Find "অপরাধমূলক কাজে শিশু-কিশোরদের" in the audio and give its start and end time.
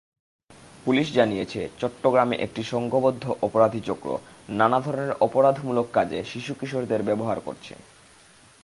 5.19-7.01